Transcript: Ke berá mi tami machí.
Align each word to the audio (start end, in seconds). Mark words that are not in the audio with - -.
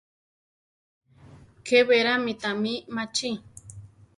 Ke 1.65 1.79
berá 1.87 2.13
mi 2.23 2.33
tami 2.41 2.73
machí. 2.95 3.31